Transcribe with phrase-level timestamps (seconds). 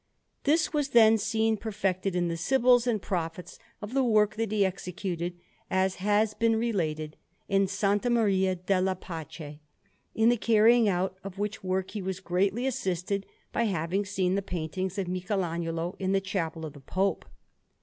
[0.45, 4.65] This was then seen perfected in the Sibyls and Prophets of the work that he
[4.65, 5.39] executed,
[5.69, 7.83] as has been related, in S.
[8.09, 9.59] Maria della Pace;
[10.15, 14.41] in the carrying out of which work he was greatly assisted by having seen the
[14.41, 17.25] paintings of Michelagnolo in the Chapel of the Pope.